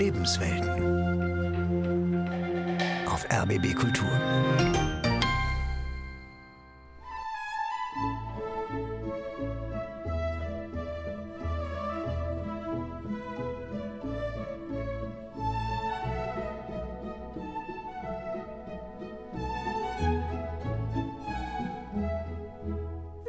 [0.00, 0.70] Lebenswelten.
[3.06, 4.08] Auf RBB Kultur.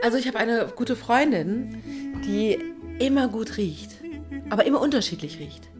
[0.01, 1.83] Also ich habe eine gute Freundin,
[2.25, 2.57] die
[2.99, 3.97] immer gut riecht,
[4.49, 5.70] aber immer unterschiedlich riecht.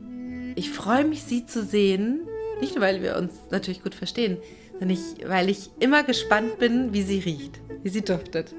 [0.55, 2.21] Ich freue mich, sie zu sehen,
[2.59, 4.37] nicht nur, weil wir uns natürlich gut verstehen,
[4.71, 8.53] sondern ich, weil ich immer gespannt bin, wie sie riecht, wie sie duftet.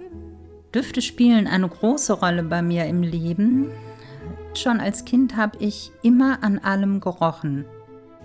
[0.74, 3.70] Düfte spielen eine große Rolle bei mir im Leben.
[4.55, 7.65] Schon als Kind habe ich immer an allem gerochen.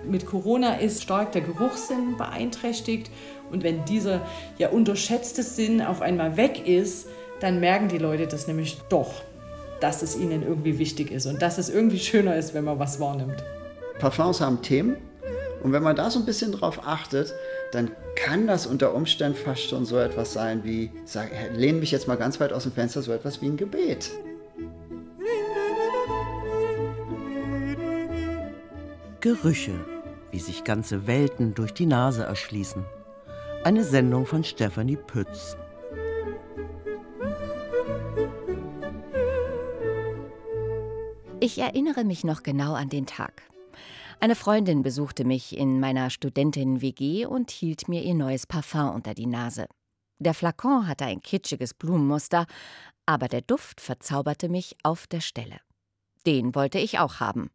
[0.05, 3.11] Mit Corona ist stark der Geruchssinn beeinträchtigt
[3.51, 4.21] und wenn dieser
[4.57, 7.07] ja unterschätzte Sinn auf einmal weg ist,
[7.39, 9.23] dann merken die Leute das nämlich doch,
[9.79, 12.99] dass es ihnen irgendwie wichtig ist und dass es irgendwie schöner ist, wenn man was
[12.99, 13.43] wahrnimmt.
[13.99, 14.97] Parfums haben Themen
[15.63, 17.33] und wenn man da so ein bisschen drauf achtet,
[17.71, 22.07] dann kann das unter Umständen fast schon so etwas sein wie, sag, lehne mich jetzt
[22.07, 24.11] mal ganz weit aus dem Fenster, so etwas wie ein Gebet.
[29.19, 29.73] Gerüche,
[30.31, 32.85] wie sich ganze Welten durch die Nase erschließen.
[33.63, 35.57] Eine Sendung von Stefanie Pütz.
[41.39, 43.41] Ich erinnere mich noch genau an den Tag.
[44.19, 49.27] Eine Freundin besuchte mich in meiner Studentin-WG und hielt mir ihr neues Parfum unter die
[49.27, 49.67] Nase.
[50.17, 52.47] Der Flakon hatte ein kitschiges Blumenmuster,
[53.05, 55.59] aber der Duft verzauberte mich auf der Stelle.
[56.25, 57.51] Den wollte ich auch haben.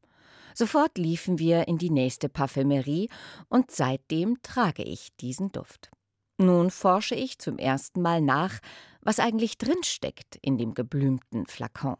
[0.55, 3.11] Sofort liefen wir in die nächste Parfümerie
[3.49, 5.91] und seitdem trage ich diesen Duft.
[6.39, 8.61] Nun forsche ich zum ersten Mal nach,
[9.01, 11.97] was eigentlich drinsteckt in dem geblümten Flakon.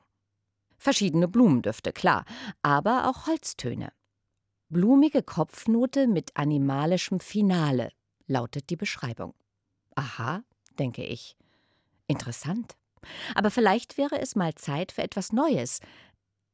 [0.79, 2.25] Verschiedene Blumendüfte, klar,
[2.63, 3.93] aber auch Holztöne.
[4.73, 7.91] Blumige Kopfnote mit animalischem Finale,
[8.27, 9.35] lautet die Beschreibung.
[9.97, 10.45] Aha,
[10.79, 11.37] denke ich.
[12.07, 12.75] Interessant.
[13.35, 15.81] Aber vielleicht wäre es mal Zeit für etwas Neues,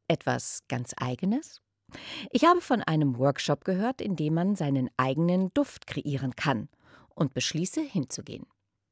[0.08, 1.62] etwas ganz Eigenes?
[2.32, 6.68] Ich habe von einem Workshop gehört, in dem man seinen eigenen Duft kreieren kann
[7.14, 8.46] und beschließe hinzugehen.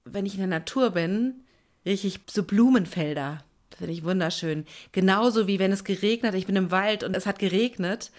[0.05, 1.45] Wenn ich in der Natur bin,
[1.85, 3.45] rieche ich so Blumenfelder.
[3.71, 4.67] Das finde ich wunderschön.
[4.93, 6.35] Genauso wie wenn es geregnet.
[6.35, 8.13] Ich bin im Wald und es hat geregnet.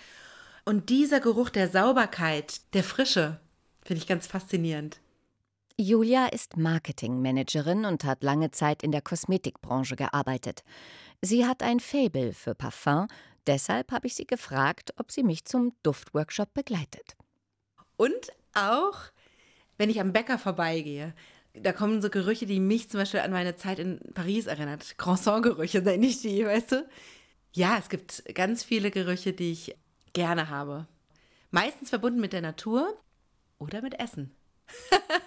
[0.67, 3.39] Und dieser Geruch der Sauberkeit, der Frische,
[3.85, 4.99] finde ich ganz faszinierend.
[5.77, 10.65] Julia ist Marketingmanagerin und hat lange Zeit in der Kosmetikbranche gearbeitet.
[11.21, 13.07] Sie hat ein Faible für Parfum,
[13.47, 17.15] deshalb habe ich sie gefragt, ob sie mich zum Duftworkshop begleitet.
[17.95, 18.97] Und auch,
[19.77, 21.13] wenn ich am Bäcker vorbeigehe,
[21.53, 24.97] da kommen so Gerüche, die mich zum Beispiel an meine Zeit in Paris erinnert.
[24.97, 26.89] Croissant-Gerüche nenne ich die, weißt du?
[27.53, 29.73] Ja, es gibt ganz viele Gerüche, die ich
[30.13, 30.87] gerne habe.
[31.51, 32.93] Meistens verbunden mit der Natur
[33.59, 34.31] oder mit Essen.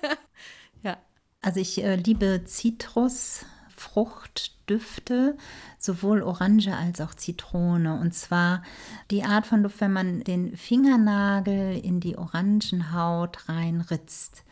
[0.82, 0.98] ja.
[1.42, 5.38] Also ich äh, liebe Zitrus, Fruchtdüfte,
[5.78, 7.98] sowohl Orange als auch Zitrone.
[7.98, 8.62] Und zwar
[9.10, 14.44] die Art von Duft, wenn man den Fingernagel in die Orangenhaut reinritzt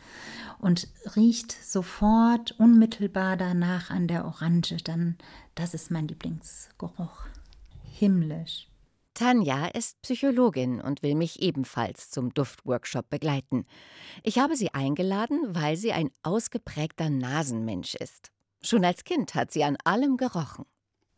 [0.59, 5.19] und riecht sofort unmittelbar danach an der Orange, dann
[5.55, 7.27] das ist mein Lieblingsgeruch.
[7.83, 8.69] Himmlisch.
[9.19, 13.67] Tanja ist Psychologin und will mich ebenfalls zum Duftworkshop begleiten.
[14.23, 18.31] Ich habe sie eingeladen, weil sie ein ausgeprägter Nasenmensch ist.
[18.63, 20.67] Schon als Kind hat sie an allem gerochen.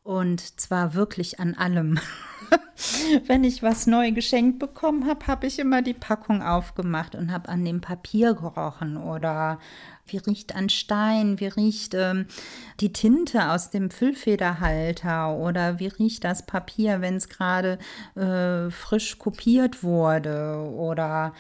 [0.03, 1.99] Und zwar wirklich an allem.
[3.27, 7.49] Wenn ich was neu geschenkt bekommen habe, habe ich immer die Packung aufgemacht und habe
[7.51, 8.97] an dem Papier gerochen.
[8.97, 9.59] Oder
[10.07, 12.27] wie riecht ein Stein, wie riecht ähm,
[12.81, 15.37] die Tinte aus dem Füllfederhalter?
[15.37, 17.79] Oder wie riecht das Papier, wenn es gerade
[18.17, 20.57] äh, frisch kopiert wurde?
[20.75, 21.35] Oder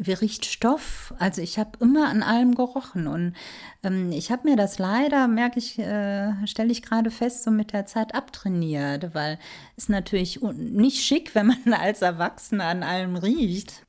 [0.00, 1.14] riecht Stoff?
[1.18, 3.34] Also ich habe immer an allem gerochen und
[3.82, 7.72] ähm, ich habe mir das leider, merke ich, äh, stelle ich gerade fest, so mit
[7.72, 9.38] der Zeit abtrainiert, weil
[9.76, 13.86] es natürlich nicht schick, wenn man als Erwachsener an allem riecht.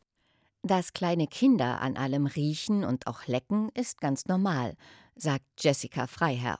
[0.63, 4.75] Dass kleine Kinder an allem riechen und auch lecken, ist ganz normal,
[5.15, 6.59] sagt Jessica Freiherr.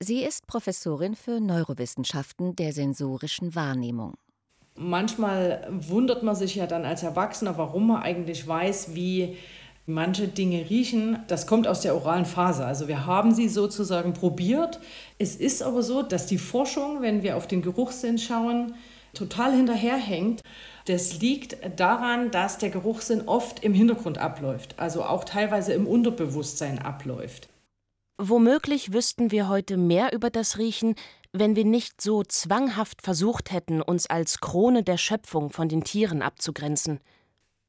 [0.00, 4.14] Sie ist Professorin für Neurowissenschaften der sensorischen Wahrnehmung.
[4.74, 9.36] Manchmal wundert man sich ja dann als Erwachsener, warum man eigentlich weiß, wie
[9.86, 11.18] manche Dinge riechen.
[11.28, 12.64] Das kommt aus der oralen Phase.
[12.64, 14.80] Also wir haben sie sozusagen probiert.
[15.18, 18.74] Es ist aber so, dass die Forschung, wenn wir auf den Geruchssinn schauen,
[19.14, 20.42] total hinterherhängt.
[20.86, 26.80] Das liegt daran, dass der Geruchssinn oft im Hintergrund abläuft, also auch teilweise im Unterbewusstsein
[26.80, 27.48] abläuft.
[28.18, 30.94] Womöglich wüssten wir heute mehr über das Riechen,
[31.32, 36.22] wenn wir nicht so zwanghaft versucht hätten, uns als Krone der Schöpfung von den Tieren
[36.22, 37.00] abzugrenzen.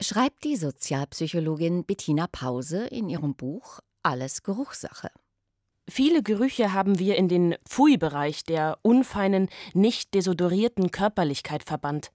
[0.01, 5.09] Schreibt die Sozialpsychologin Bettina Pause in ihrem Buch Alles Geruchssache.
[5.89, 12.11] Viele Gerüche haben wir in den Pfui-Bereich der unfeinen, nicht desodorierten Körperlichkeit verbannt.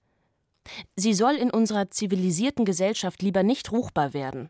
[0.95, 4.49] Sie soll in unserer zivilisierten Gesellschaft lieber nicht ruchbar werden.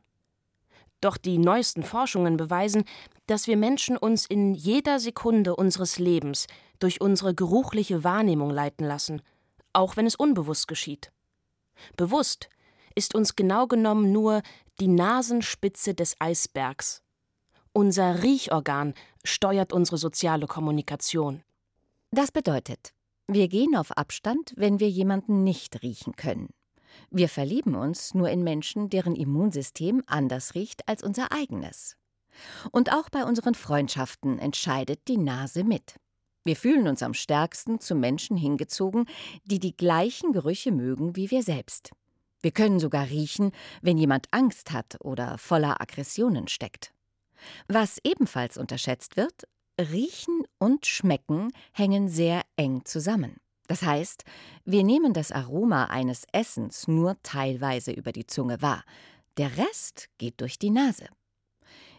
[1.02, 2.84] Doch die neuesten Forschungen beweisen,
[3.30, 6.48] dass wir Menschen uns in jeder Sekunde unseres Lebens
[6.80, 9.22] durch unsere geruchliche Wahrnehmung leiten lassen,
[9.72, 11.12] auch wenn es unbewusst geschieht.
[11.96, 12.50] Bewusst
[12.96, 14.42] ist uns genau genommen nur
[14.80, 17.04] die Nasenspitze des Eisbergs.
[17.72, 21.44] Unser Riechorgan steuert unsere soziale Kommunikation.
[22.10, 22.94] Das bedeutet,
[23.28, 26.50] wir gehen auf Abstand, wenn wir jemanden nicht riechen können.
[27.12, 31.99] Wir verlieben uns nur in Menschen, deren Immunsystem anders riecht als unser eigenes.
[32.72, 35.96] Und auch bei unseren Freundschaften entscheidet die Nase mit.
[36.46, 39.06] Wir fühlen uns am stärksten zu Menschen hingezogen,
[39.44, 41.92] die die gleichen Gerüche mögen wie wir selbst.
[42.42, 43.52] Wir können sogar riechen,
[43.82, 46.94] wenn jemand Angst hat oder voller Aggressionen steckt.
[47.68, 49.44] Was ebenfalls unterschätzt wird,
[49.80, 53.38] Riechen und Schmecken hängen sehr eng zusammen.
[53.68, 54.24] Das heißt,
[54.66, 58.84] wir nehmen das Aroma eines Essens nur teilweise über die Zunge wahr.
[59.38, 61.06] Der Rest geht durch die Nase.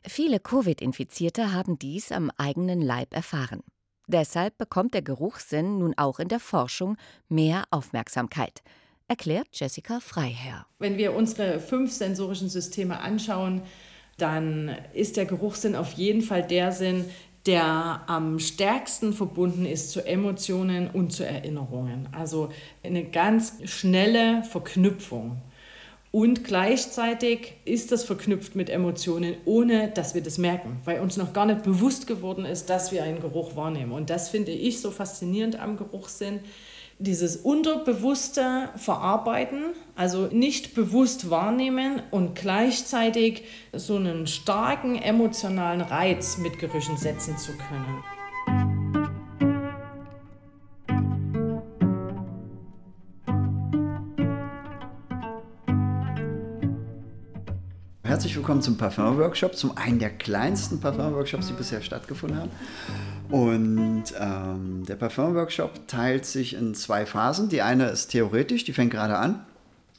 [0.06, 3.62] Viele Covid-Infizierte haben dies am eigenen Leib erfahren.
[4.06, 6.96] Deshalb bekommt der Geruchssinn nun auch in der Forschung
[7.28, 8.62] mehr Aufmerksamkeit,
[9.08, 10.66] erklärt Jessica Freiherr.
[10.78, 13.62] Wenn wir unsere fünf sensorischen Systeme anschauen,
[14.16, 17.04] dann ist der Geruchssinn auf jeden Fall der Sinn,
[17.46, 22.08] der am stärksten verbunden ist zu Emotionen und zu Erinnerungen.
[22.12, 22.50] Also
[22.82, 25.40] eine ganz schnelle Verknüpfung.
[26.12, 31.32] Und gleichzeitig ist das verknüpft mit Emotionen, ohne dass wir das merken, weil uns noch
[31.32, 33.92] gar nicht bewusst geworden ist, dass wir einen Geruch wahrnehmen.
[33.92, 36.40] Und das finde ich so faszinierend am Geruchssinn,
[36.98, 46.58] dieses unterbewusste Verarbeiten, also nicht bewusst wahrnehmen und gleichzeitig so einen starken emotionalen Reiz mit
[46.58, 48.19] Gerüchen setzen zu können.
[58.10, 62.50] Herzlich willkommen zum Parfum-Workshop, zum einen der kleinsten Parfum-Workshops, die bisher stattgefunden haben.
[63.30, 67.50] Und ähm, der Parfum-Workshop teilt sich in zwei Phasen.
[67.50, 69.46] Die eine ist theoretisch, die fängt gerade an.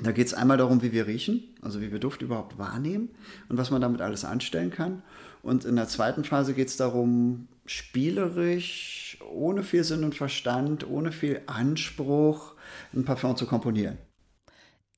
[0.01, 3.07] Da geht es einmal darum, wie wir riechen, also wie wir Duft überhaupt wahrnehmen
[3.47, 5.03] und was man damit alles anstellen kann.
[5.41, 11.13] Und in der zweiten Phase geht es darum, spielerisch, ohne viel Sinn und Verstand, ohne
[11.13, 12.55] viel Anspruch,
[12.93, 13.97] ein Parfum zu komponieren.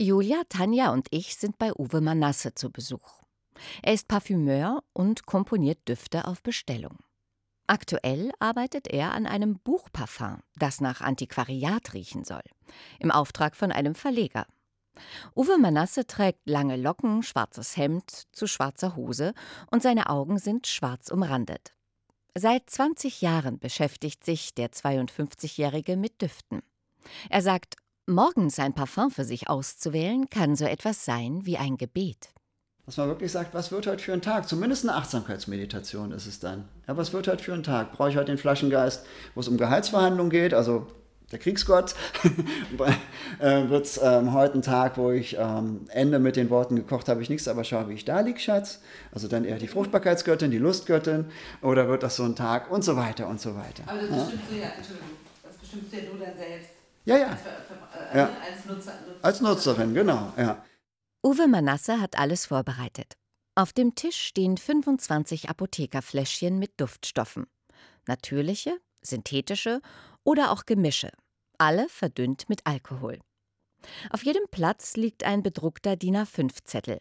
[0.01, 3.21] Julia, Tanja und ich sind bei Uwe Manasse zu Besuch.
[3.83, 6.97] Er ist Parfümeur und komponiert Düfte auf Bestellung.
[7.67, 12.41] Aktuell arbeitet er an einem Buchparfum, das nach Antiquariat riechen soll,
[12.99, 14.47] im Auftrag von einem Verleger.
[15.35, 19.33] Uwe Manasse trägt lange Locken, schwarzes Hemd zu schwarzer Hose
[19.71, 21.75] und seine Augen sind schwarz umrandet.
[22.35, 26.63] Seit 20 Jahren beschäftigt sich der 52-Jährige mit Düften.
[27.29, 27.75] Er sagt,
[28.07, 32.29] morgens ein Parfum für sich auszuwählen, kann so etwas sein wie ein Gebet.
[32.85, 34.47] Dass man wirklich sagt, was wird heute für ein Tag?
[34.47, 36.67] Zumindest eine Achtsamkeitsmeditation ist es dann.
[36.85, 37.93] Ja, was wird heute für ein Tag?
[37.93, 39.05] Brauche ich heute den Flaschengeist,
[39.35, 40.87] wo es um Gehaltsverhandlungen geht, also
[41.31, 41.95] der Kriegsgott?
[43.39, 47.07] äh, wird es ähm, heute ein Tag, wo ich ähm, ende mit den Worten, gekocht
[47.07, 48.81] habe ich nichts, aber schau, wie ich da liege, Schatz?
[49.13, 51.27] Also dann eher die Fruchtbarkeitsgöttin, die Lustgöttin,
[51.61, 53.83] oder wird das so ein Tag und so weiter und so weiter.
[53.87, 55.09] Aber das bestimmst du ja, Entschuldigung,
[55.41, 56.82] das bestimmst du ja du dann selbst.
[57.05, 57.27] Ja, ja.
[57.29, 57.39] Als,
[58.13, 58.25] äh, ja.
[58.25, 59.25] als, Nutzer, Nutzer.
[59.25, 60.63] Als Nutzerin, genau, ja.
[61.23, 63.13] Uwe Manasse hat alles vorbereitet.
[63.55, 67.45] Auf dem Tisch stehen 25 Apothekerfläschchen mit Duftstoffen.
[68.07, 69.81] Natürliche, synthetische
[70.23, 71.11] oder auch Gemische.
[71.57, 73.19] Alle verdünnt mit Alkohol.
[74.09, 76.99] Auf jedem Platz liegt ein bedruckter DIN A5-Zettel.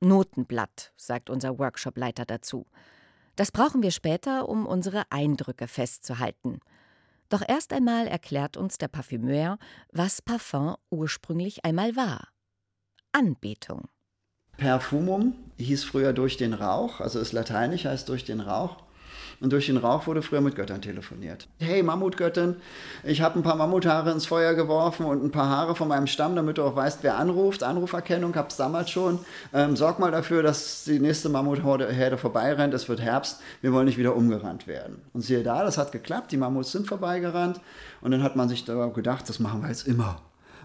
[0.00, 2.66] Notenblatt, sagt unser Workshopleiter dazu.
[3.36, 6.60] Das brauchen wir später, um unsere Eindrücke festzuhalten.
[7.28, 9.58] Doch erst einmal erklärt uns der Parfümeur,
[9.92, 12.28] was Parfum ursprünglich einmal war.
[13.12, 13.88] Anbetung.
[14.56, 18.87] Perfumum hieß früher durch den Rauch, also ist lateinisch, heißt durch den Rauch.
[19.40, 21.46] Und durch den Rauch wurde früher mit Göttern telefoniert.
[21.58, 22.56] Hey Mammutgöttin,
[23.04, 26.34] ich habe ein paar Mammuthaare ins Feuer geworfen und ein paar Haare von meinem Stamm,
[26.34, 27.62] damit du auch weißt, wer anruft.
[27.62, 29.20] Anruferkennung gab es damals schon.
[29.54, 32.74] Ähm, sorg mal dafür, dass die nächste Mammutherde vorbeirennt.
[32.74, 35.02] Es wird Herbst, wir wollen nicht wieder umgerannt werden.
[35.12, 37.60] Und siehe da, das hat geklappt, die Mammuts sind vorbeigerannt.
[38.00, 40.20] Und dann hat man sich da gedacht, das machen wir jetzt immer.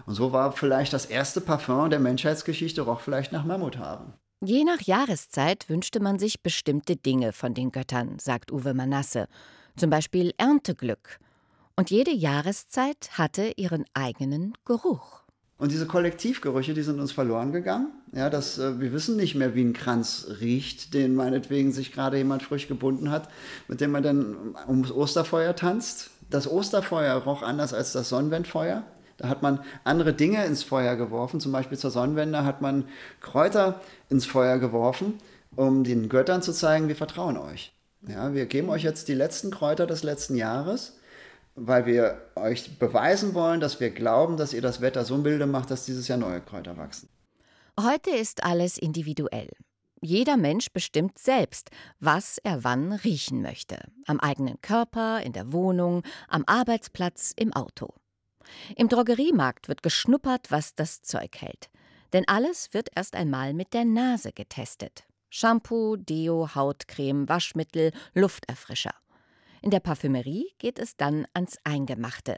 [0.06, 4.14] Und so war vielleicht das erste Parfum der Menschheitsgeschichte roch vielleicht nach Mammuthaaren.
[4.46, 9.26] Je nach Jahreszeit wünschte man sich bestimmte Dinge von den Göttern, sagt Uwe Manasse,
[9.74, 11.18] zum Beispiel Ernteglück.
[11.76, 15.22] Und jede Jahreszeit hatte ihren eigenen Geruch.
[15.56, 17.88] Und diese Kollektivgerüche, die sind uns verloren gegangen.
[18.12, 22.18] Ja, das, äh, wir wissen nicht mehr, wie ein Kranz riecht, den meinetwegen sich gerade
[22.18, 23.30] jemand frisch gebunden hat,
[23.66, 26.10] mit dem man dann ums Osterfeuer tanzt.
[26.28, 28.84] Das Osterfeuer roch anders als das Sonnenwendfeuer.
[29.16, 31.40] Da hat man andere Dinge ins Feuer geworfen.
[31.40, 32.84] Zum Beispiel zur Sonnenwende hat man
[33.20, 35.18] Kräuter ins Feuer geworfen,
[35.56, 37.72] um den Göttern zu zeigen, wir vertrauen euch.
[38.06, 40.94] Ja, wir geben euch jetzt die letzten Kräuter des letzten Jahres
[41.56, 45.70] weil wir euch beweisen wollen, dass wir glauben, dass ihr das Wetter so milde macht,
[45.70, 47.08] dass dieses Jahr neue Kräuter wachsen.
[47.80, 49.50] Heute ist alles individuell.
[50.00, 53.78] Jeder Mensch bestimmt selbst, was er wann riechen möchte.
[54.06, 57.94] Am eigenen Körper, in der Wohnung, am Arbeitsplatz, im Auto.
[58.76, 61.70] Im Drogeriemarkt wird geschnuppert, was das Zeug hält.
[62.12, 65.04] Denn alles wird erst einmal mit der Nase getestet.
[65.30, 68.94] Shampoo, Deo, Hautcreme, Waschmittel, Lufterfrischer.
[69.62, 72.36] In der Parfümerie geht es dann ans Eingemachte.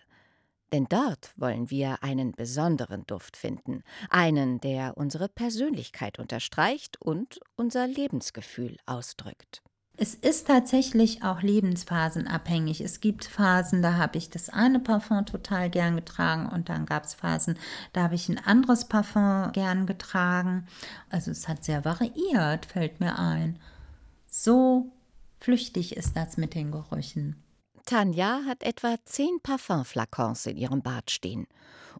[0.73, 7.87] Denn dort wollen wir einen besonderen Duft finden, einen, der unsere Persönlichkeit unterstreicht und unser
[7.87, 9.63] Lebensgefühl ausdrückt.
[9.99, 12.83] Es ist tatsächlich auch lebensphasenabhängig.
[12.83, 17.05] Es gibt Phasen, da habe ich das eine Parfum total gern getragen und dann gab
[17.05, 17.59] es Phasen,
[17.95, 20.67] da habe ich ein anderes Parfum gern getragen.
[21.09, 23.59] Also es hat sehr variiert, fällt mir ein.
[24.27, 24.93] So
[25.41, 27.43] Flüchtig ist das mit den Gerüchen.
[27.85, 31.47] Tanja hat etwa zehn Parfumflakons in ihrem Bad stehen.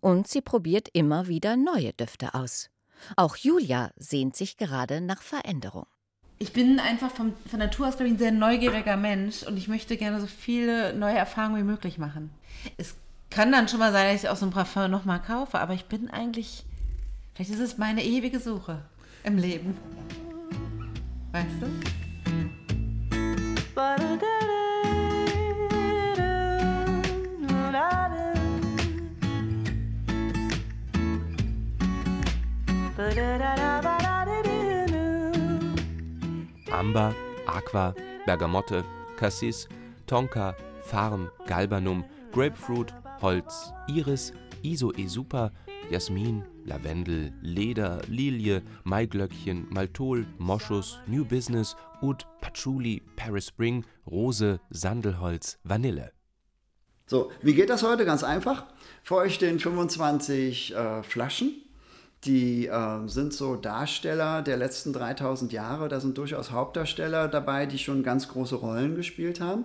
[0.01, 2.71] Und sie probiert immer wieder neue Düfte aus.
[3.15, 5.87] Auch Julia sehnt sich gerade nach Veränderung.
[6.39, 9.69] Ich bin einfach vom, von Natur aus, glaube ich, ein sehr neugieriger Mensch und ich
[9.69, 12.31] möchte gerne so viele neue Erfahrungen wie möglich machen.
[12.77, 12.95] Es
[13.31, 15.87] kann dann schon mal sein, dass ich auch so ein Parfum nochmal kaufe, aber ich
[15.87, 16.65] bin eigentlich,
[17.35, 18.83] vielleicht ist es meine ewige Suche
[19.25, 19.77] im Leben.
[21.33, 21.67] Weißt du?
[36.77, 37.15] Amber,
[37.47, 37.95] Aqua,
[38.27, 38.85] Bergamotte,
[39.17, 39.67] Cassis,
[40.07, 42.93] Tonka, Farn, Galbanum, Grapefruit,
[43.23, 45.53] Holz, Iris, Isoe Super,
[45.91, 55.59] Jasmin, Lavendel, Leder, Lilie, Maiglöckchen, Maltol, Moschus, New Business, Oud, Patchouli, Paris Spring, Rose, Sandelholz,
[55.65, 56.13] Vanille.
[57.07, 58.05] So, wie geht das heute?
[58.05, 58.67] Ganz einfach.
[59.03, 61.66] Vor euch stehen 25 äh, Flaschen.
[62.27, 65.89] Die äh, sind so Darsteller der letzten 3000 Jahre.
[65.89, 69.65] Da sind durchaus Hauptdarsteller dabei, die schon ganz große Rollen gespielt haben.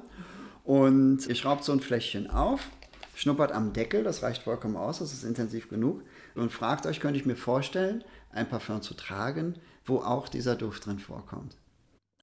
[0.63, 2.69] Und ihr schraubt so ein Fläschchen auf,
[3.15, 6.03] schnuppert am Deckel, das reicht vollkommen aus, das ist intensiv genug
[6.35, 10.85] und fragt euch, könnte ich mir vorstellen, ein Parfum zu tragen, wo auch dieser Duft
[10.85, 11.57] drin vorkommt.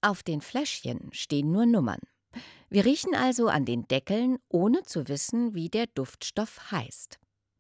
[0.01, 2.01] Auf den Fläschchen stehen nur Nummern.
[2.71, 7.19] Wir riechen also an den Deckeln, ohne zu wissen, wie der Duftstoff heißt.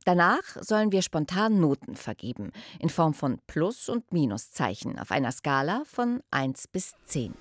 [0.09, 5.83] Danach sollen wir spontan Noten vergeben, in Form von Plus- und Minuszeichen auf einer Skala
[5.85, 7.35] von 1 bis 10.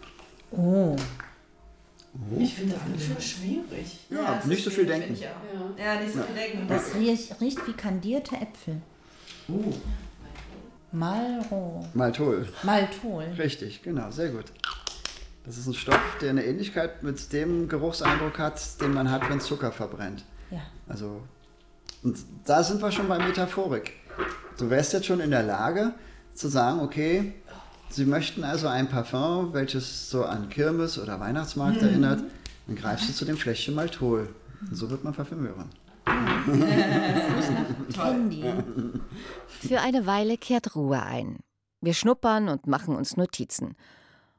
[0.52, 0.94] Oh.
[2.38, 4.00] Ich finde das schon schwierig.
[4.10, 5.16] Ja, ja nicht so viel denken.
[5.16, 5.30] Ja.
[5.82, 6.02] ja.
[6.02, 6.68] nicht so viel denken.
[6.68, 8.82] Das riecht, riecht wie kandierte Äpfel.
[9.48, 9.74] Uh.
[10.92, 11.88] Malro.
[11.94, 12.50] Maltol.
[12.64, 13.24] Maltol.
[13.38, 14.52] Richtig, genau, sehr gut.
[15.46, 19.40] Das ist ein Stoff, der eine Ähnlichkeit mit dem Geruchseindruck hat, den man hat, wenn
[19.40, 20.26] Zucker verbrennt.
[20.52, 20.64] Ja.
[20.90, 21.22] Also,
[22.04, 23.94] und da sind wir schon bei Metaphorik.
[24.58, 25.94] Du wärst jetzt schon in der Lage
[26.34, 27.34] zu sagen, okay,
[27.90, 31.88] Sie möchten also ein Parfum, welches so an Kirmes oder Weihnachtsmarkt mhm.
[31.88, 32.24] erinnert,
[32.68, 34.36] dann greifst du zu dem Fläschchen Maltol.
[34.62, 35.16] Und so wird man.
[37.94, 38.44] Candy.
[39.48, 41.40] Für eine Weile kehrt Ruhe ein.
[41.82, 43.76] Wir schnuppern und machen uns Notizen.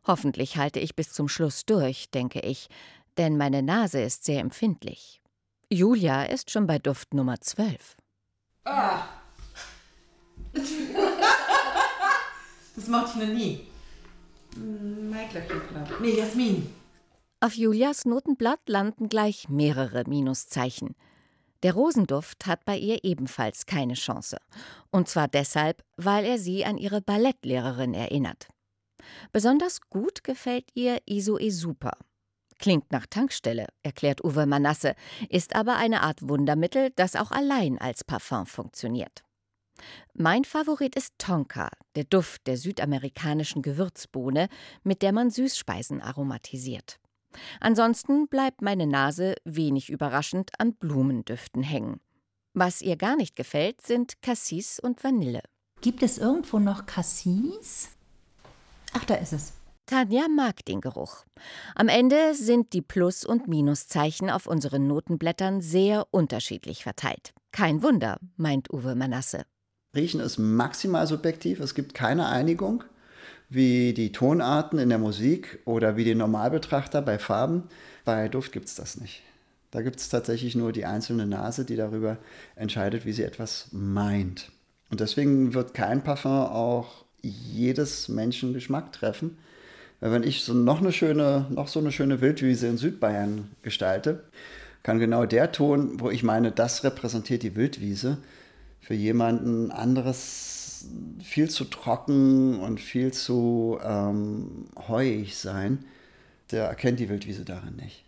[0.07, 2.69] Hoffentlich halte ich bis zum Schluss durch, denke ich,
[3.17, 5.18] denn meine Nase ist sehr empfindlich.
[5.71, 7.95] Julia ist schon bei Duft Nummer 12.
[8.65, 9.03] Ah.
[12.75, 13.67] das mochte ich noch nie.
[14.51, 16.01] Glaube ich.
[16.01, 16.75] Nee, Jasmin.
[17.41, 20.97] Auf Julias Notenblatt landen gleich mehrere Minuszeichen.
[21.63, 24.39] Der Rosenduft hat bei ihr ebenfalls keine Chance.
[24.91, 28.49] Und zwar deshalb, weil er sie an ihre Ballettlehrerin erinnert.
[29.33, 31.93] Besonders gut gefällt ihr Isoe Super.
[32.59, 34.95] Klingt nach Tankstelle, erklärt Uwe Manasse,
[35.29, 39.23] ist aber eine Art Wundermittel, das auch allein als Parfum funktioniert.
[40.13, 44.49] Mein Favorit ist Tonka, der Duft der südamerikanischen Gewürzbohne,
[44.83, 46.99] mit der man Süßspeisen aromatisiert.
[47.61, 52.01] Ansonsten bleibt meine Nase wenig überraschend an Blumendüften hängen.
[52.55, 55.43] Was ihr gar nicht gefällt, sind Cassis und Vanille.
[55.81, 57.91] Gibt es irgendwo noch Cassis?
[58.95, 59.53] Ach, da ist es.
[59.89, 61.25] Tanja mag den Geruch.
[61.75, 67.33] Am Ende sind die Plus- und Minuszeichen auf unseren Notenblättern sehr unterschiedlich verteilt.
[67.53, 69.45] Kein Wunder, meint Uwe Manasse.
[69.97, 72.85] Riechen ist maximal subjektiv, es gibt keine Einigung,
[73.49, 77.65] wie die Tonarten in der Musik oder wie die Normalbetrachter bei Farben.
[78.05, 79.23] Bei Duft gibt es das nicht.
[79.71, 82.19] Da gibt es tatsächlich nur die einzelne Nase, die darüber
[82.57, 84.53] entscheidet, wie sie etwas meint.
[84.91, 89.39] Und deswegen wird kein Parfum auch jedes Menschen Geschmack treffen.
[90.01, 94.25] Weil wenn ich so noch eine schöne, noch so eine schöne Wildwiese in Südbayern gestalte,
[94.83, 98.19] kann genau der Ton, wo ich meine, das repräsentiert die Wildwiese,
[98.81, 100.87] für jemanden anderes
[101.23, 105.85] viel zu trocken und viel zu ähm, heuig sein.
[106.53, 108.05] Der erkennt die Wildwiese darin nicht.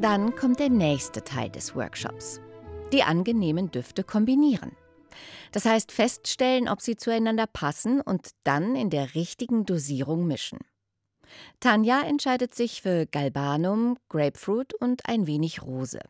[0.00, 2.40] Dann kommt der nächste Teil des Workshops.
[2.90, 4.72] Die angenehmen Düfte kombinieren.
[5.52, 10.58] Das heißt feststellen, ob sie zueinander passen und dann in der richtigen Dosierung mischen.
[11.60, 16.00] Tanja entscheidet sich für Galbanum, Grapefruit und ein wenig Rose.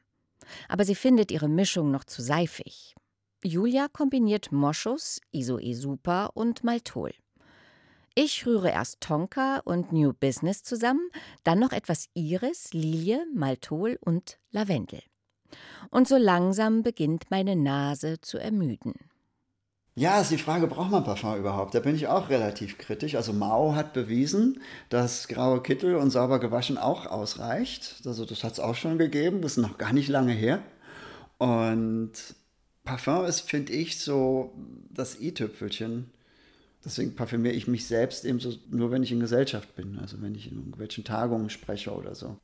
[0.69, 2.95] Aber sie findet ihre Mischung noch zu seifig.
[3.43, 7.13] Julia kombiniert Moschus, Isoe Super und Maltol.
[8.15, 11.09] Ich rühre erst Tonka und New Business zusammen,
[11.45, 15.03] dann noch etwas Iris, Lilie, Maltol und Lavendel.
[15.91, 18.95] Und so langsam beginnt meine Nase zu ermüden.
[19.95, 21.75] Ja, ist die Frage, braucht man Parfum überhaupt?
[21.75, 23.17] Da bin ich auch relativ kritisch.
[23.17, 28.03] Also Mao hat bewiesen, dass graue Kittel und sauber gewaschen auch ausreicht.
[28.07, 30.63] Also das hat es auch schon gegeben, das ist noch gar nicht lange her.
[31.39, 32.13] Und
[32.85, 34.53] Parfum ist, finde ich, so
[34.91, 36.11] das i-Tüpfelchen.
[36.85, 39.99] Deswegen parfümiere ich mich selbst eben so, nur, wenn ich in Gesellschaft bin.
[39.99, 42.39] Also wenn ich in irgendwelchen Tagungen spreche oder so.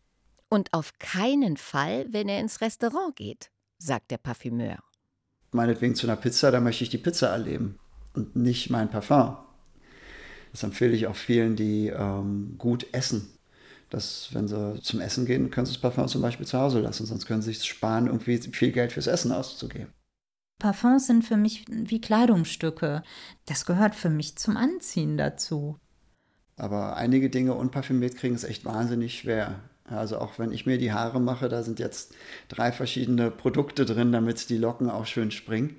[0.48, 4.78] Und auf keinen Fall, wenn er ins Restaurant geht, sagt der Parfümeur.
[5.52, 7.78] Meinetwegen zu einer Pizza, da möchte ich die Pizza erleben
[8.14, 9.36] und nicht mein Parfum.
[10.52, 13.30] Das empfehle ich auch vielen, die ähm, gut essen.
[13.90, 17.06] Dass, wenn sie zum Essen gehen, können sie das Parfum zum Beispiel zu Hause lassen,
[17.06, 19.92] sonst können sie sich sparen, irgendwie viel Geld fürs Essen auszugeben.
[20.58, 23.02] Parfums sind für mich wie Kleidungsstücke.
[23.44, 25.78] Das gehört für mich zum Anziehen dazu.
[26.56, 29.60] Aber einige Dinge unparfümiert kriegen ist echt wahnsinnig schwer.
[29.84, 32.14] Also auch wenn ich mir die Haare mache, da sind jetzt
[32.48, 35.76] drei verschiedene Produkte drin, damit die Locken auch schön springen.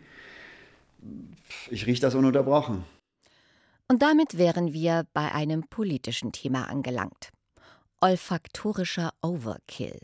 [1.70, 2.84] Ich rieche das ununterbrochen.
[3.90, 7.32] Und damit wären wir bei einem politischen Thema angelangt.
[8.00, 10.00] Olfaktorischer Overkill.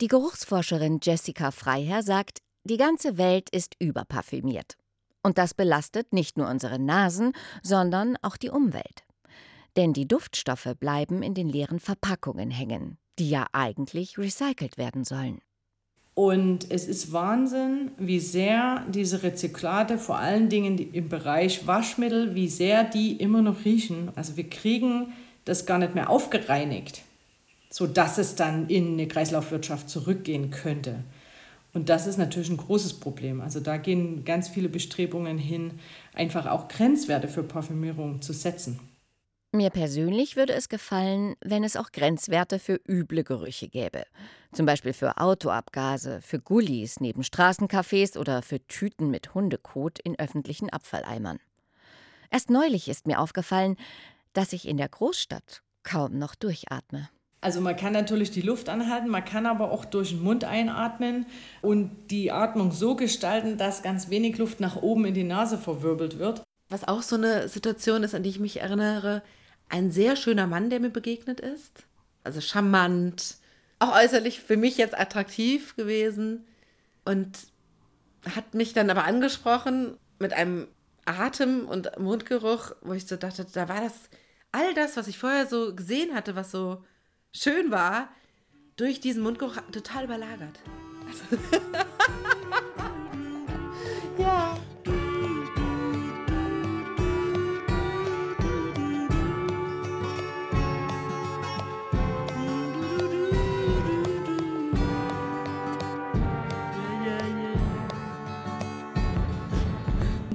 [0.00, 4.76] Die Geruchsforscherin Jessica Freiherr sagt, die ganze Welt ist überparfümiert.
[5.22, 9.04] Und das belastet nicht nur unsere Nasen, sondern auch die Umwelt.
[9.76, 15.40] Denn die Duftstoffe bleiben in den leeren Verpackungen hängen, die ja eigentlich recycelt werden sollen.
[16.14, 22.48] Und es ist Wahnsinn, wie sehr diese Rezyklate, vor allen Dingen im Bereich Waschmittel, wie
[22.48, 24.10] sehr die immer noch riechen.
[24.14, 25.14] Also wir kriegen
[25.46, 27.02] das gar nicht mehr aufgereinigt,
[27.70, 31.02] sodass es dann in eine Kreislaufwirtschaft zurückgehen könnte.
[31.74, 33.40] Und das ist natürlich ein großes Problem.
[33.40, 35.80] Also da gehen ganz viele Bestrebungen hin,
[36.14, 38.80] einfach auch Grenzwerte für Parfümierung zu setzen.
[39.54, 44.04] Mir persönlich würde es gefallen, wenn es auch Grenzwerte für üble Gerüche gäbe.
[44.52, 50.70] Zum Beispiel für Autoabgase, für Gullis neben Straßencafés oder für Tüten mit Hundekot in öffentlichen
[50.70, 51.38] Abfalleimern.
[52.30, 53.76] Erst neulich ist mir aufgefallen,
[54.32, 57.10] dass ich in der Großstadt kaum noch durchatme.
[57.42, 61.26] Also man kann natürlich die Luft anhalten, man kann aber auch durch den Mund einatmen
[61.60, 66.20] und die Atmung so gestalten, dass ganz wenig Luft nach oben in die Nase verwirbelt
[66.20, 66.44] wird.
[66.68, 69.22] Was auch so eine Situation ist, an die ich mich erinnere,
[69.68, 71.84] ein sehr schöner Mann, der mir begegnet ist.
[72.22, 73.38] Also charmant,
[73.80, 76.46] auch äußerlich für mich jetzt attraktiv gewesen
[77.04, 77.38] und
[78.36, 80.68] hat mich dann aber angesprochen mit einem
[81.06, 83.94] Atem und Mundgeruch, wo ich so dachte, da war das
[84.52, 86.84] all das, was ich vorher so gesehen hatte, was so
[87.32, 88.08] schön war,
[88.76, 90.58] durch diesen Mundgeruch total überlagert.
[91.06, 91.42] Also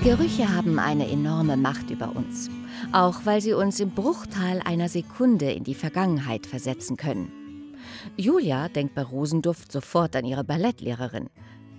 [0.07, 2.49] Gerüche haben eine enorme Macht über uns,
[2.93, 7.75] auch weil sie uns im Bruchteil einer Sekunde in die Vergangenheit versetzen können.
[8.15, 11.29] Julia denkt bei Rosenduft sofort an ihre Ballettlehrerin.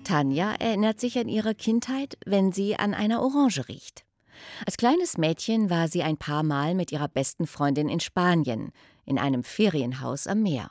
[0.05, 4.05] Tanja erinnert sich an ihre Kindheit, wenn sie an einer Orange riecht.
[4.67, 8.73] Als kleines Mädchen war sie ein paar Mal mit ihrer besten Freundin in Spanien,
[9.07, 10.71] in einem Ferienhaus am Meer.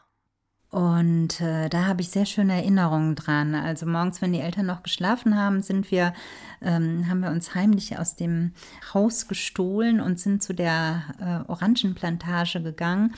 [0.69, 3.55] Und äh, da habe ich sehr schöne Erinnerungen dran.
[3.55, 6.13] Also morgens, wenn die Eltern noch geschlafen haben, sind wir,
[6.61, 8.51] ähm, haben wir uns heimlich aus dem
[8.93, 13.15] Haus gestohlen und sind zu der äh, Orangenplantage gegangen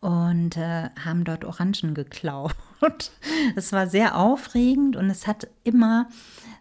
[0.00, 2.54] und äh, haben dort Orangen geklaut.
[3.56, 6.08] Es war sehr aufregend und es hat immer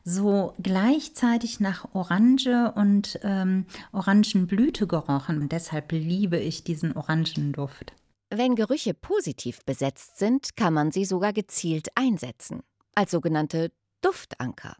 [0.06, 5.42] so gleichzeitig nach Orange und ähm, Orangenblüte gerochen.
[5.42, 7.94] Und deshalb liebe ich diesen Orangenduft.
[8.38, 13.71] Wenn Gerüche positiv besetzt sind, kann man sie sogar gezielt einsetzen, als sogenannte
[14.02, 14.76] Duftanker.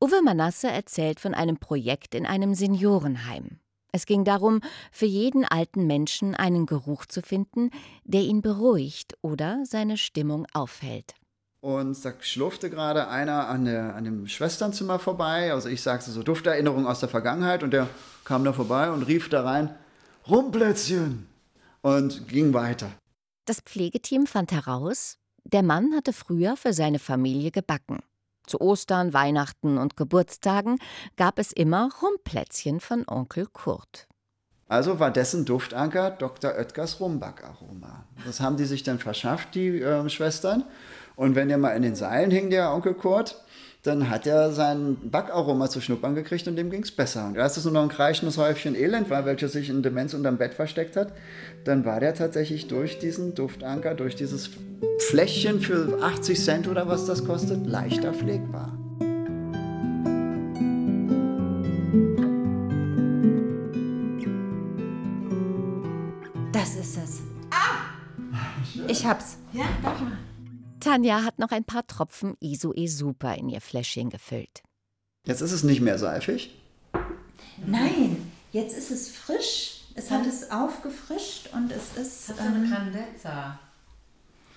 [0.00, 3.60] Uwe Manasse erzählt von einem Projekt in einem Seniorenheim.
[3.92, 7.68] Es ging darum, für jeden alten Menschen einen Geruch zu finden,
[8.04, 11.14] der ihn beruhigt oder seine Stimmung aufhält.
[11.60, 15.52] Und da schlurfte gerade einer an, der, an dem Schwesternzimmer vorbei.
[15.52, 17.86] Also ich sagte so Dufterinnerung aus der Vergangenheit und der
[18.24, 19.74] kam da vorbei und rief da rein,
[20.26, 21.35] Rumplätzchen!
[21.86, 22.90] Und ging weiter.
[23.44, 28.00] Das Pflegeteam fand heraus, der Mann hatte früher für seine Familie gebacken.
[28.44, 30.80] Zu Ostern, Weihnachten und Geburtstagen
[31.16, 34.08] gab es immer Rumplätzchen von Onkel Kurt.
[34.66, 36.56] Also war dessen Duftanker Dr.
[36.58, 38.04] Oetkers Rumbackaroma.
[38.24, 40.64] Das haben die sich dann verschafft, die äh, Schwestern.
[41.14, 43.44] Und wenn der mal in den Seilen hing, der Onkel Kurt,
[43.82, 47.26] dann hat er sein Backaroma zu schnuppern gekriegt und dem ging es besser.
[47.26, 50.38] Und als es nur noch ein kreischendes Häufchen Elend war, welches sich in Demenz unterm
[50.38, 51.12] Bett versteckt hat,
[51.64, 54.50] dann war der tatsächlich durch diesen Duftanker, durch dieses
[55.08, 58.76] Fläschchen für 80 Cent oder was das kostet, leichter pflegbar.
[66.52, 67.22] Das ist es.
[67.50, 67.96] Ah!
[68.88, 69.36] Ich hab's.
[69.52, 70.18] Ja, mach mal.
[70.86, 74.62] Tanja hat noch ein paar Tropfen Isoe Super in ihr Fläschchen gefüllt.
[75.24, 76.54] Jetzt ist es nicht mehr seifig.
[77.66, 79.80] Nein, jetzt ist es frisch.
[79.96, 82.28] Es hat es aufgefrischt und es ist.
[82.28, 83.58] Hat so eine Grandezza.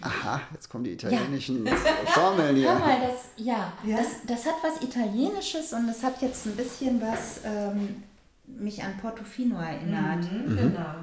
[0.01, 1.65] Aha, jetzt kommen die italienischen
[2.05, 2.73] Formeln hier.
[2.73, 7.01] Hör mal, das, ja, Das, das hat was Italienisches und es hat jetzt ein bisschen
[7.01, 8.03] was ähm,
[8.45, 10.31] mich an Portofino erinnert.
[10.31, 10.95] Mhm, genau.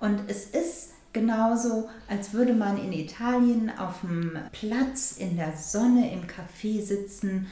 [0.00, 6.12] Und es ist genauso, als würde man in Italien auf dem Platz in der Sonne
[6.12, 7.46] im Café sitzen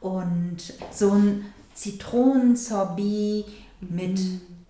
[0.00, 0.56] und
[0.90, 3.44] so ein Zitronensorbet
[3.80, 4.20] mit,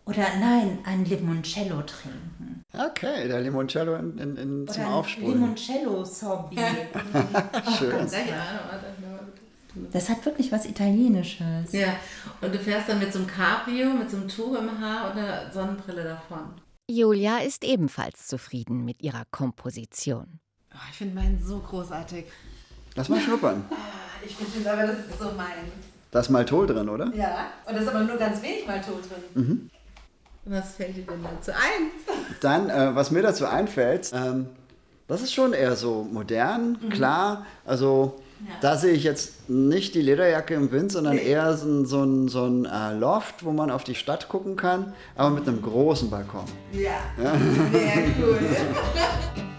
[0.04, 2.64] oder nein, ein Limoncello trinken.
[2.72, 5.32] Okay, der Limoncello in, in, in zum Oder Aufsprühen.
[5.32, 6.58] Limoncello-Sorbet.
[7.78, 8.08] Schön.
[9.92, 11.72] Das hat wirklich was Italienisches.
[11.72, 11.94] Ja,
[12.40, 15.18] und du fährst dann mit so einem Cabrio, mit so einem Tuch im Haar und
[15.18, 16.50] einer Sonnenbrille davon.
[16.90, 20.40] Julia ist ebenfalls zufrieden mit ihrer Komposition.
[20.74, 22.24] Oh, ich finde meinen so großartig.
[22.96, 23.64] Lass mal schnuppern.
[23.70, 23.74] Ah,
[24.26, 25.70] Ich finde aber, das ist so meins.
[26.10, 27.12] Da ist Maltol drin, oder?
[27.14, 29.02] Ja, und da ist aber nur ganz wenig Maltod
[29.34, 29.70] drin.
[30.44, 31.92] Was fällt dir denn dazu ein?
[32.40, 34.48] Dann, äh, was mir dazu einfällt, ähm,
[35.06, 37.46] das ist schon eher so modern, klar.
[37.64, 38.20] Also
[38.60, 42.28] da sehe ich jetzt nicht die Lederjacke im Wind, sondern eher so ein, so ein,
[42.28, 46.10] so ein äh, Loft, wo man auf die Stadt gucken kann, aber mit einem großen
[46.10, 46.44] Balkon.
[46.72, 47.00] Ja,
[47.72, 48.38] sehr cool.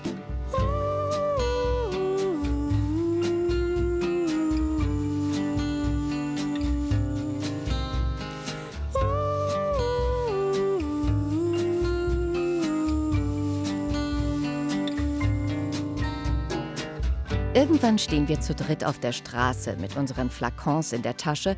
[17.54, 21.58] Irgendwann stehen wir zu dritt auf der Straße mit unseren Flakons in der Tasche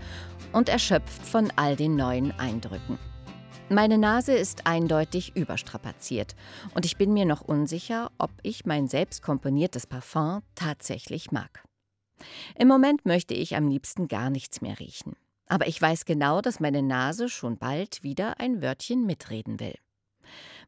[0.51, 2.97] und erschöpft von all den neuen Eindrücken.
[3.69, 6.35] Meine Nase ist eindeutig überstrapaziert
[6.73, 11.63] und ich bin mir noch unsicher, ob ich mein selbst komponiertes Parfum tatsächlich mag.
[12.57, 15.15] Im Moment möchte ich am liebsten gar nichts mehr riechen.
[15.47, 19.75] Aber ich weiß genau, dass meine Nase schon bald wieder ein Wörtchen mitreden will.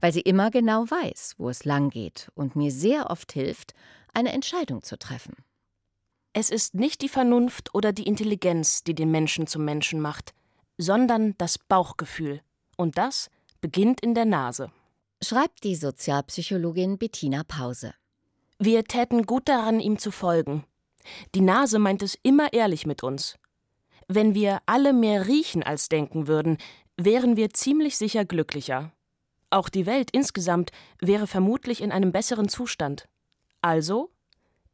[0.02, 3.74] Weil sie immer genau weiß, wo es lang geht und mir sehr oft hilft,
[4.16, 5.36] eine Entscheidung zu treffen.
[6.34, 10.34] Es ist nicht die Vernunft oder die Intelligenz, die den Menschen zum Menschen macht,
[10.78, 12.42] sondern das Bauchgefühl.
[12.78, 13.30] Und das
[13.62, 14.72] beginnt in der Nase.
[15.24, 17.94] Schreibt die Sozialpsychologin Bettina Pause.
[18.60, 20.66] Wir täten gut daran, ihm zu folgen.
[21.34, 23.38] Die Nase meint es immer ehrlich mit uns.
[24.08, 26.58] Wenn wir alle mehr riechen als denken würden,
[26.98, 28.92] wären wir ziemlich sicher glücklicher.
[29.50, 33.08] Auch die Welt insgesamt wäre vermutlich in einem besseren Zustand.
[33.66, 34.12] Also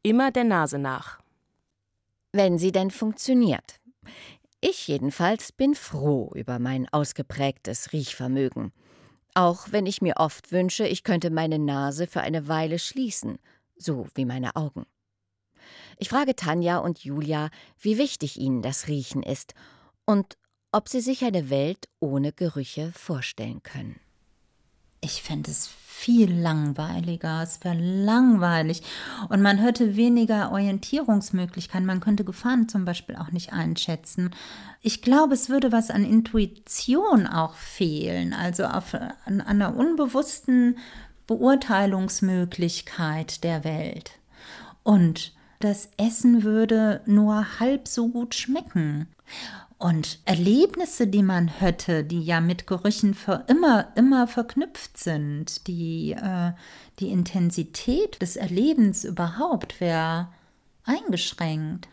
[0.04, 1.22] immer der Nase nach.
[2.34, 3.80] Wenn sie denn funktioniert.
[4.60, 8.74] Ich jedenfalls bin froh über mein ausgeprägtes Riechvermögen.
[9.34, 13.40] Auch wenn ich mir oft wünsche, ich könnte meine Nase für eine Weile schließen,
[13.78, 14.86] so wie meine Augen.
[15.98, 17.50] Ich frage Tanja und Julia,
[17.80, 19.54] wie wichtig ihnen das Riechen ist
[20.04, 20.38] und
[20.74, 24.02] ob sie sich eine Welt ohne Gerüche vorstellen können.
[25.00, 25.68] Ich fände es
[26.02, 27.44] viel langweiliger.
[27.44, 28.82] Es wäre langweilig.
[29.30, 31.86] Und man hätte weniger Orientierungsmöglichkeiten.
[31.86, 34.32] Man könnte Gefahren zum Beispiel auch nicht einschätzen.
[34.82, 38.34] Ich glaube, es würde was an Intuition auch fehlen.
[38.34, 40.80] Also auf, an, an einer unbewussten
[41.28, 44.14] Beurteilungsmöglichkeit der Welt.
[44.82, 49.06] Und das Essen würde nur halb so gut schmecken.
[49.82, 56.12] Und Erlebnisse, die man hätte, die ja mit Gerüchen für immer, immer verknüpft sind, die,
[56.12, 56.52] äh,
[57.00, 60.32] die Intensität des Erlebens überhaupt wäre
[60.84, 61.88] eingeschränkt.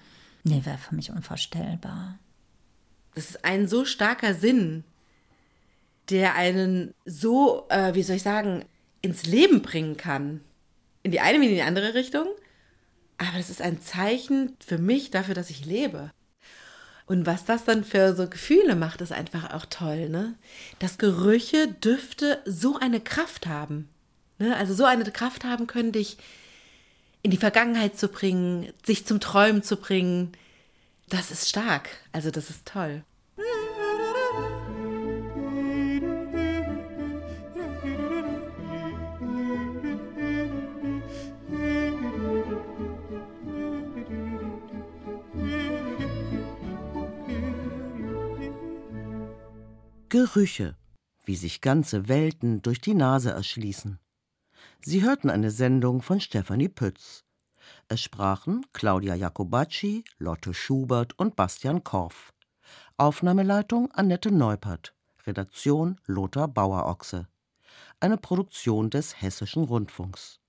[0.44, 2.18] Nee, wäre für mich unvorstellbar.
[3.14, 4.84] Das ist ein so starker Sinn,
[6.10, 8.66] der einen so, äh, wie soll ich sagen,
[9.00, 10.42] ins Leben bringen kann.
[11.04, 12.26] In die eine wie in die andere Richtung.
[13.16, 16.10] Aber das ist ein Zeichen für mich dafür, dass ich lebe.
[17.08, 20.34] Und was das dann für so Gefühle macht, ist einfach auch toll, ne?
[20.78, 23.88] Dass Gerüche, Düfte so eine Kraft haben.
[24.38, 24.54] Ne?
[24.54, 26.18] Also so eine Kraft haben können, dich
[27.22, 30.32] in die Vergangenheit zu bringen, sich zum Träumen zu bringen.
[31.08, 31.88] Das ist stark.
[32.12, 33.02] Also das ist toll.
[50.08, 50.76] Gerüche,
[51.24, 53.98] wie sich ganze Welten durch die Nase erschließen.
[54.80, 57.24] Sie hörten eine Sendung von Stefanie Pütz.
[57.88, 62.32] Es sprachen Claudia Jacobacci, Lotte Schubert und Bastian Korff.
[62.96, 64.94] Aufnahmeleitung Annette Neupert.
[65.26, 67.28] Redaktion Lothar Bauerochse.
[68.00, 70.40] Eine Produktion des Hessischen Rundfunks